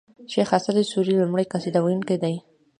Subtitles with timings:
[0.31, 2.37] شېخ اسعد سوري لومړی قصيده و يونکی دﺉ.